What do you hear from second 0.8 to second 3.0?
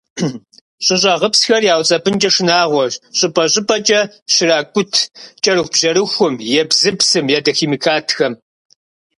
ЩӀыщӀагъыпсхэр яуцӀэпӀынкӀэ шынагъуэщ